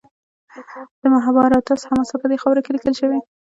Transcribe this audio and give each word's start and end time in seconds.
د 1.01 1.03
مهابهاراتا 1.13 1.73
حماسه 1.89 2.15
په 2.21 2.27
دې 2.31 2.37
خاوره 2.41 2.61
کې 2.63 2.71
لیکل 2.75 2.93
شوې. 3.01 3.19